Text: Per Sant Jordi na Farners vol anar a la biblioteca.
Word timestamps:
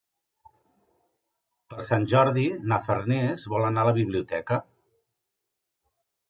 Per 1.73 1.85
Sant 1.89 2.07
Jordi 2.13 2.45
na 2.71 2.79
Farners 2.87 3.45
vol 3.53 3.67
anar 3.69 3.85
a 3.87 3.89
la 3.91 3.95
biblioteca. 3.99 4.59